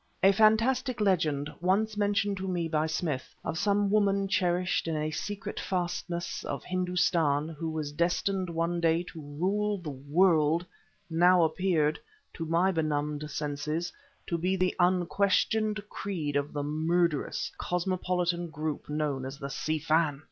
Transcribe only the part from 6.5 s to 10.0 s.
Hindustan who was destined one day to rule the